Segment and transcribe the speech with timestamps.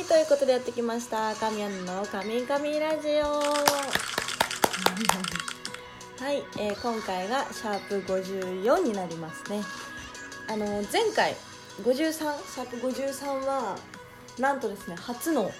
[0.00, 3.26] いということでやってきました神谷の「神々ラジオ」
[6.24, 9.62] はい、えー今回がシャープ54になりますね。
[10.48, 11.36] あの前回
[11.82, 13.78] 53シャープ53は
[14.38, 15.52] なんとですね初の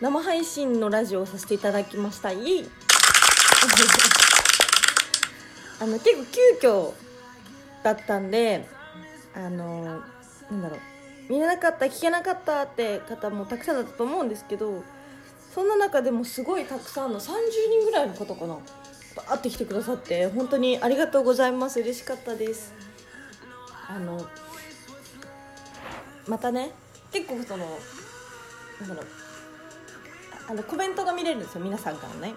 [0.00, 2.32] 生配信のラジオをさせていただきました。
[2.32, 2.70] イエイ。
[5.80, 6.26] あの結構
[6.60, 6.92] 急遽
[7.84, 8.68] だったんで
[9.34, 10.02] あの
[10.50, 10.89] なんだろう。
[11.30, 14.82] 見れなかった聞けなかったって方もたくさんだったと思うんですけど
[15.54, 17.30] そんな中でもすごいたくさんの30
[17.70, 18.58] 人ぐらいの方かな
[19.14, 21.80] バーって来てくださって本当にありがとうございます。
[21.80, 22.72] 嬉しかったです。
[23.88, 24.24] あの
[26.26, 26.70] またね。
[27.12, 27.66] 結構その
[28.80, 29.06] なんだろう。
[30.48, 31.60] あのコメントが見れるんですよ。
[31.64, 32.34] 皆さんからね。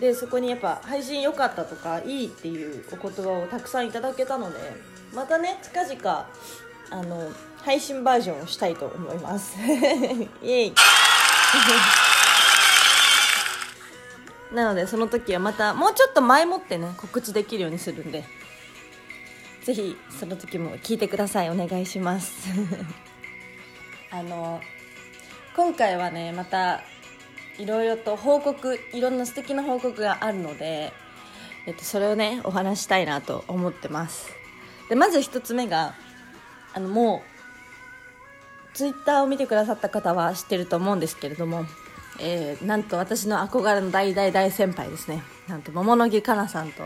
[0.00, 4.58] でそこにやっぱ配信良かったとかいいっていうお言葉をたくさんいただけたので
[5.14, 6.30] またね近々
[6.90, 7.30] あの
[7.64, 9.56] 配信バージョンをしたいと思います。
[10.42, 10.74] イエイ。
[14.52, 18.24] なのでその時はまたもうちょっと前もってね告知できるようにするんで
[19.62, 21.50] ぜひその時も聞いてください。
[21.50, 22.48] お願いします。
[24.10, 24.62] あの
[25.54, 26.80] 今回はねまた
[27.58, 30.94] いろいろと報告いろんな素敵な報告があるので、
[31.66, 34.30] えっと、それをねお話したいなと思ってます。
[34.88, 35.94] でまず一つ目が
[36.72, 37.37] あのもう
[38.78, 41.66] ツイッターを見てくださった方は知ってると思うんですけれども、
[42.20, 45.24] えーなんと私の憧れの大大大先輩ですね。
[45.48, 46.84] なんと桃の木かなさんと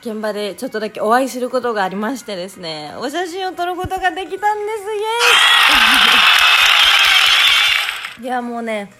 [0.00, 4.94] 現場でちょっとだけお会いすることがありましてですねお写真を撮ることができたんです。
[4.94, 8.22] イエーイ！
[8.22, 8.92] いやもうね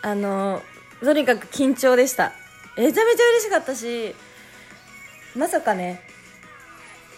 [0.00, 0.62] あの
[1.02, 2.32] とにかく緊張でした。
[2.74, 4.14] めちゃめちゃ嬉しかったし
[5.36, 6.00] まさかね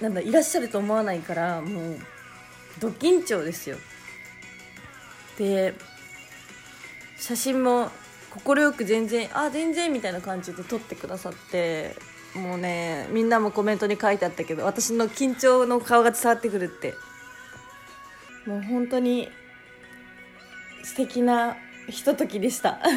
[0.00, 1.98] なんだいらっしゃると思わないからもう
[2.80, 3.76] ド緊張ですよ。
[5.38, 5.74] で
[7.16, 7.90] 写真も
[8.44, 11.96] 快く全然あ全然みたいな感じで撮ってくださって
[12.34, 16.94] もうねみんなもコメントに書いてあったけど私の緊張の顔が伝わってくるって。
[18.46, 19.28] もう本当に
[20.82, 21.56] 素敵な
[21.88, 22.80] ひとときでした。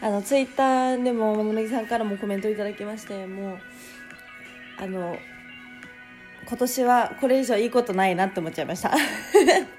[0.00, 3.58] あのツイッターでも桃の木さんからもコメントいただきましてもう
[4.78, 5.18] あの
[6.46, 8.92] 今年はこれ以上いいことないなって思っちゃいました。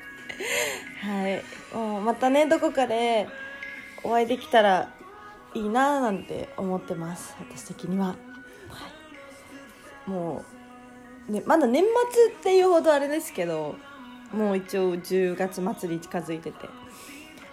[1.10, 1.44] はい。
[1.76, 3.28] もうまたねどこかで
[4.04, 4.94] お会いできたら
[5.56, 7.36] いいななんて思ってます。
[7.52, 8.16] 私的には、は
[10.08, 10.46] い、も
[11.28, 13.76] う、ね、まだ年末っていうほどあれですけど
[14.32, 16.70] もう一応10月末に近づいてて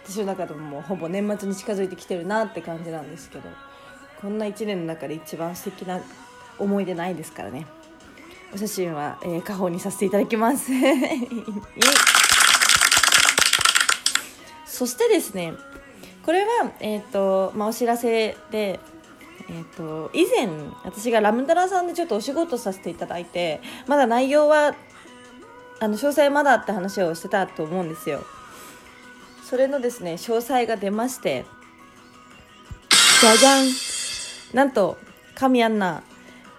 [0.05, 3.49] 私の中でももうほぼ年末に近づいてきてるなって感じなんですけど
[4.21, 5.99] こんな1年の中で一番素敵な
[6.59, 7.65] 思い出ないですからね。
[8.53, 10.71] お写真は、えー、家宝にさせていただきます。
[14.67, 15.53] そしてですね
[16.25, 18.79] これは、えーとまあ、お知らせで、
[19.49, 20.49] えー、と以前
[20.83, 24.75] 私がラムダラさんでちょっとお仕事させていただいてまだ内容は
[25.79, 28.25] あの詳細まだって話をしてたと思うんですよ。
[29.43, 31.45] それのですね詳細が出まして
[33.21, 33.67] じゃじゃん。
[34.53, 34.97] なんと
[35.35, 36.03] 神アンナ、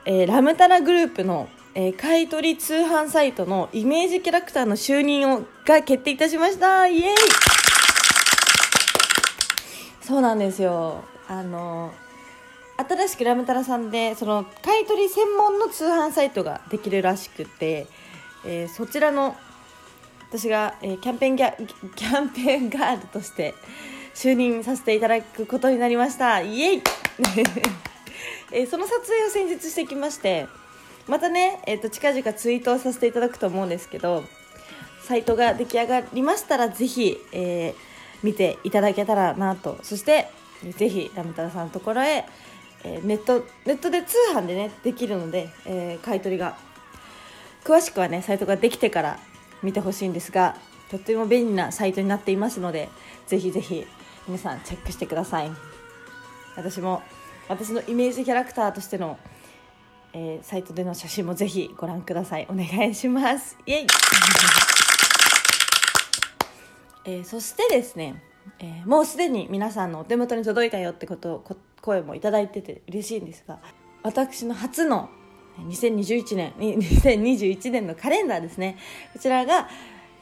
[0.07, 6.87] えーラムタラグループの、えー買い取り通販サイトのイメージキャラクターの就任をが決定いたしました。
[6.87, 7.68] イエーイ。
[10.09, 11.05] そうなんですよ。
[11.29, 11.93] あの
[12.79, 17.87] 新しくラムタラさんでその買い取り専門の通販サイトができるらしくて、
[18.47, 19.37] えーそちらの
[20.31, 23.55] 私が、えーキャンペーンギャキャンペーンガールとして
[24.15, 26.41] 就任させていただくことになりました。
[26.41, 26.83] イエイ、
[28.53, 30.47] えーその撮影を先日してきまして
[31.07, 34.25] またね、えー、と近々ツイートをさせていただくと思うんですけど
[35.03, 37.88] サイトが出来上がりましたらぜひ、えー
[38.23, 39.79] 見ていただけたらなと。
[39.83, 40.29] そして
[40.77, 42.25] ぜひラムタラさんのところへ、
[42.84, 46.56] えーネットネットで通販でねできるので、えー買い取りが
[47.65, 49.19] 詳しくはねサイトができてから
[49.62, 50.56] 見てほしいんですが
[50.91, 52.88] とっても便利なサイトになっていますので
[53.26, 53.87] ぜひぜひ
[54.26, 55.50] 皆さんチェックしてください。
[56.56, 57.03] 私も
[57.49, 59.19] 私のイメージキャラクターとしての、
[60.12, 62.47] えーサイトでの写真もぜひご覧ください。
[62.50, 63.56] お願いします。
[63.67, 63.87] イエイ！
[67.08, 68.22] えーそしてですね、
[68.58, 73.60] えーもうすでに皆さんのお手元に届いたよってことをこ声もいただいてて嬉しいんですが
[74.02, 75.08] 私の初の
[75.58, 78.76] 2021年2021年のカレンダーですね。
[79.14, 79.69] こちらが、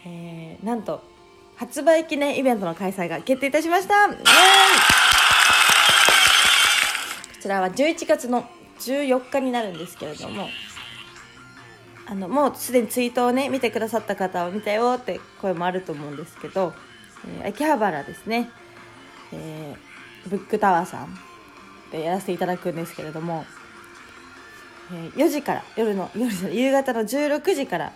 [0.06, 1.02] えーなんと
[1.56, 4.06] 発売記念イベントの開催が決定いたしました。
[4.06, 4.16] イエーイ。
[4.16, 4.22] こ
[7.42, 8.48] ちらは11月の
[8.78, 10.48] 14日になるんですけれども
[12.06, 16.72] あのもうすでにツイートをね見てくださった方は見たよって声もあると思うんですけど
[17.40, 18.50] えー秋葉原ですね、
[19.32, 19.96] えー
[20.28, 21.16] ブックタワーさん
[21.90, 23.44] でやらせていただくんですけれども、
[24.92, 27.92] え4時から夜の夜じゃない夕方の16時から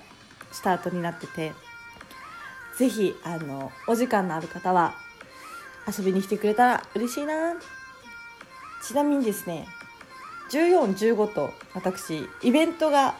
[0.52, 1.52] スタートになってて
[2.76, 4.94] ぜひあのお時間のある方は
[5.86, 7.56] 遊びに来てくれたら嬉しいな。
[8.82, 9.66] ちなみにですね
[10.50, 13.14] 1415と私イベントが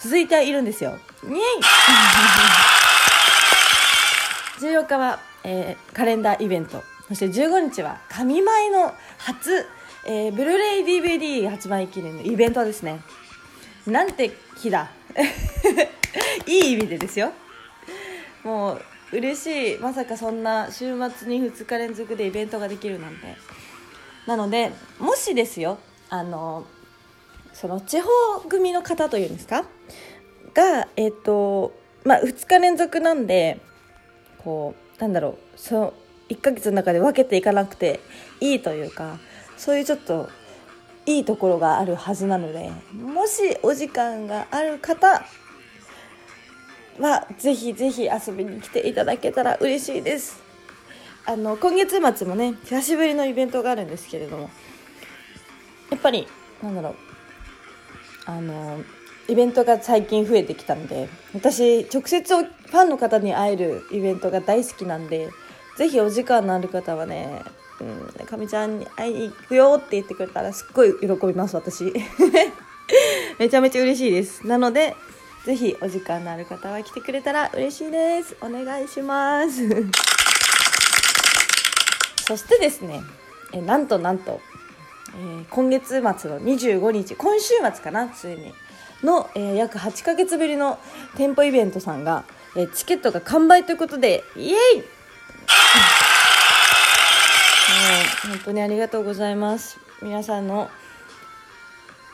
[0.00, 0.98] 続いているんですよ。
[1.24, 1.40] イエイ！
[4.60, 6.82] 14日は、えーカレンダーイベント。
[7.08, 9.66] そして15日は神前の初、
[10.04, 13.00] えーブルーレイ DVD 発売記念のイベントですね。
[13.86, 14.90] なんて日だ。
[16.46, 17.32] いい意味でですよ。
[18.44, 19.78] もう嬉しい。
[19.78, 23.36] まさかそんな週末に2日連続でイベントができるなんて。
[24.26, 25.78] なのでもしですよ
[26.10, 26.66] あの
[27.60, 28.08] その地方
[28.48, 29.64] 組の方というんですか？
[30.54, 31.72] がえっ、と
[32.04, 33.58] まあ2日連続なんで
[34.44, 35.94] こうなんだろうその
[36.28, 38.00] 1ヶ月の中で分けていかなくて
[38.40, 39.18] いいというか
[39.56, 40.28] そういうちょっと
[41.06, 45.24] いいところがあるはずなのでもしお時間がある方
[47.00, 50.42] はぜひぜひ遊びに来ていただけたら嬉しいです。
[51.24, 54.50] あの今月末もね久しぶりのイベントがあるんですけれども
[55.90, 56.26] やっぱり
[56.62, 57.07] なんだろう
[58.28, 58.84] あの
[59.26, 65.30] イベントが最近増えてきたので私直接ファンの方に会えるイベントが大好きなんで
[65.78, 67.42] ぜひお時間のある方はね
[67.80, 67.84] 「う
[68.22, 71.92] んかみちゃんに会いに行くよ」って言ってくれたらすっごい喜びます私。
[73.38, 74.46] めちゃめちゃ嬉しいです。
[74.46, 74.94] なので
[75.44, 78.36] ぜひお時間のある方は来てくれたら嬉しいです。
[78.42, 79.62] お願いします。
[82.26, 83.02] そしてですね
[83.52, 84.40] えなんとなんと、
[85.14, 88.52] えー今月末の25日今週末かなついに
[89.02, 90.78] の、えー約8ヶ月ぶりの
[91.16, 92.24] 店舗イベントさんが、
[92.56, 94.56] えーチケットが完売ということでイエイ！
[98.28, 99.78] 本当にありがとうございます。
[100.02, 100.70] 皆さんの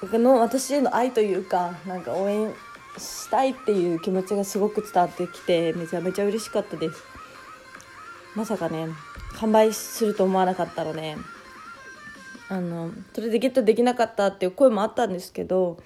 [0.01, 2.53] 僕の私への愛というかなんか応援
[2.99, 7.03] したいっていう気持ちがすごく伝わってきてめちゃめちゃ嬉しかったです。
[8.35, 8.89] まさかね
[9.39, 11.17] 完売すると思わなかったので
[12.49, 15.79] あのそれでゲットできなかったっていう声もあったんですけど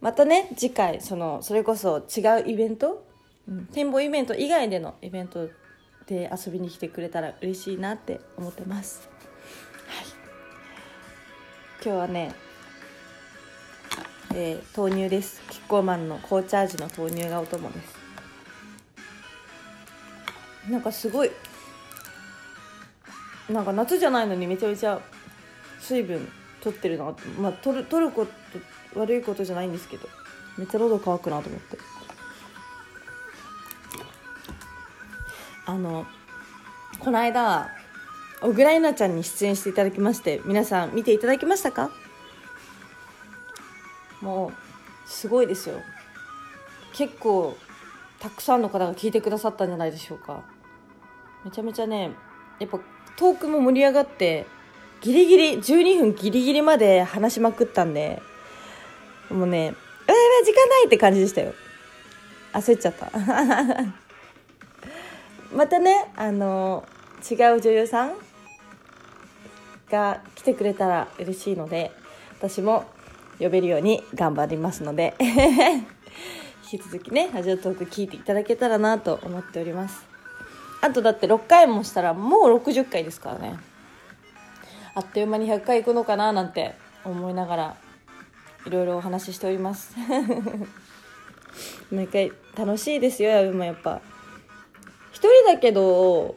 [0.00, 3.04] またね次回そのそれこそ違うイベント、
[3.48, 5.48] うん、展望イベント以外でのイベント
[6.06, 9.08] で遊びに来てくれたら嬉しいなって思ってます、
[9.88, 10.06] はい、
[11.84, 12.34] 今日はね、
[14.34, 15.40] えー豆乳です。
[15.48, 17.96] キッコーマンの紅茶味の豆乳がお供です。
[20.68, 21.30] なんかすごい
[23.48, 25.00] なんか夏じゃないのにめちゃめちゃ
[25.86, 26.28] 水分
[26.62, 30.08] 取ってるなまあ取る取ること悪いことじゃないんですけど
[30.58, 31.78] めっちゃ喉乾くなと思って。
[35.66, 36.06] あの
[36.98, 37.70] この間
[38.40, 41.90] 小倉優奈ちゃんに出演していただきまして皆さん見ていただきましたか？
[44.20, 44.52] も
[45.06, 45.80] うすごいですよ。
[46.94, 47.56] 結構
[48.18, 50.42] たくさんの方が聞いてくださったんじゃないでしょうか。
[51.44, 52.12] めちゃめちゃね
[52.58, 52.78] やっぱ
[53.16, 54.46] トークも盛り上がって
[55.00, 58.22] ギリギリ12分ギリギリまで話しまくったんで
[59.30, 59.74] もうね
[60.08, 61.54] 「えー、時間ない!」って感じでしたよ。
[62.52, 63.10] 焦っちゃった。
[65.54, 66.84] またねあの
[67.30, 68.14] 違う女優さん
[69.90, 71.92] が来てくれたら嬉しいので
[72.38, 72.84] 私も
[73.38, 75.14] 呼べるように頑張りますので
[76.72, 80.04] 引き続きねラジオトーク聞いていただけたらなと思っております。
[80.80, 83.58] あとだって6回もしたらもう60回ですからね。
[84.96, 86.74] あっという間に100回行くのかななんて
[87.04, 87.76] 思いながら
[88.64, 89.94] いろいろお話ししております。
[91.92, 94.00] 毎回楽しいですよやぶもやっぱ。
[95.12, 96.36] 一人だけど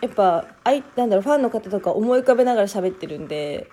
[0.00, 3.70] やっぱあいなんだろうファンの方とか思い浮かべながら喋ってるんで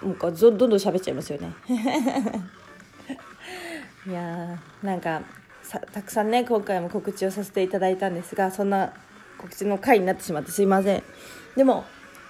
[0.00, 1.52] もうかどどんどん喋っちゃいますよね。
[4.06, 5.22] いやーなんか
[5.64, 8.92] さたくさんね今回も告知をさせていただいたんですがそんな
[9.38, 11.02] 告知の回になってしまってすいません。
[11.56, 11.84] でも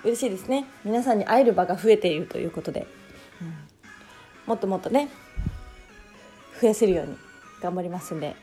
[0.06, 0.64] 嬉しいですね。
[0.84, 2.86] 皆さんに会える場が増えているということで、
[3.42, 3.54] うん。
[4.46, 5.08] もっともっとね
[6.60, 7.16] 増やせるように
[7.60, 8.36] 頑張りますんで。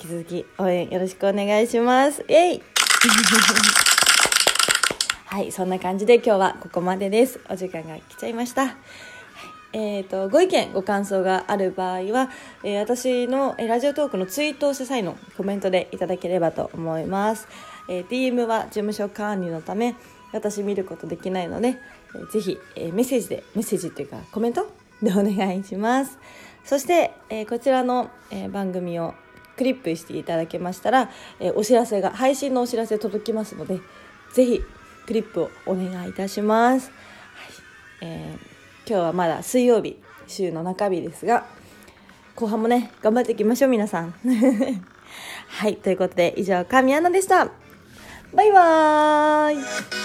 [0.00, 2.24] 引き続き応援よろしくお願いします。
[2.28, 2.62] えい
[5.26, 7.38] はいそんな感じで今日はここまでです。
[7.48, 8.76] お時間が来ちゃいました。
[9.72, 12.30] えー、とご意見ご感想がある場合は、
[12.62, 17.48] えー私の、ラジオトークのツイートをした際のコメントでいただければと思います、
[17.88, 19.94] えー DM は事務所管理のため
[20.32, 21.76] 私見ることできないので、
[22.14, 24.66] えーぜひ、えーメッセージでメッセージっていうかコメント
[25.02, 26.18] でお願いします。
[26.64, 29.14] そして、えーこちらの、えー番組を
[29.56, 31.10] クリップしていただけましたら、
[31.40, 33.80] えーお知らせが配信のお知らせ届きますので
[34.32, 34.60] ぜひ
[35.06, 36.90] クリップをお願いいたします、
[38.00, 38.08] はい。
[38.08, 38.54] えー
[38.86, 41.46] 今日はまだ水曜日週の中日ですが
[42.36, 44.12] 後半もね頑張っていきましょう皆さん。
[45.48, 45.76] はい。
[45.76, 47.63] ということで以上神アナでした。
[48.34, 50.03] バイバーイ。